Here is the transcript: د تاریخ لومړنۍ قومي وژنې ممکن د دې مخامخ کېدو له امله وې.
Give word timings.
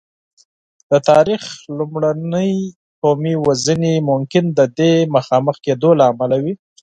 د 0.91 0.93
تاریخ 1.09 1.43
لومړنۍ 1.77 2.53
قومي 3.01 3.35
وژنې 3.45 3.95
ممکن 4.09 4.45
د 4.59 4.61
دې 4.77 4.93
مخامخ 5.15 5.55
کېدو 5.65 5.89
له 5.99 6.03
امله 6.11 6.37
وې. 6.43 6.53